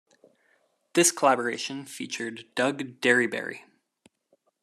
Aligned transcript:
This 0.93 1.11
collaboration 1.11 1.85
featured 1.85 2.45
Doug 2.55 2.99
Derryberry. 3.01 3.59